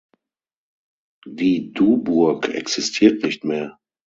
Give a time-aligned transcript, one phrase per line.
[1.27, 3.77] Die Duburg existiert nicht mehr.